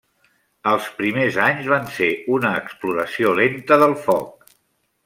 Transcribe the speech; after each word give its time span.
Els 0.71 0.87
primers 1.01 1.37
anys, 1.49 1.69
van 1.75 1.85
ser 1.99 2.09
una 2.39 2.55
exploració 2.63 3.39
lenta 3.43 3.83
del 3.87 3.97
foc. 4.09 4.55